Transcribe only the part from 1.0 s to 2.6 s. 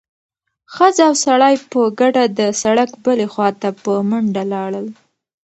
او سړی په ګډه د